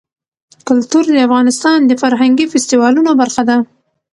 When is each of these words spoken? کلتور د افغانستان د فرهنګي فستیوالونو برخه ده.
کلتور 0.67 1.03
د 1.09 1.17
افغانستان 1.27 1.79
د 1.85 1.91
فرهنګي 2.01 2.45
فستیوالونو 2.51 3.11
برخه 3.21 3.43
ده. 3.49 3.57